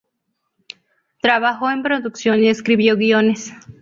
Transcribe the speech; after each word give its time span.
Trabajó 1.21 1.69
en 1.69 1.83
producción 1.83 2.41
y 2.43 2.47
escribió 2.47 2.97
guiones. 2.97 3.53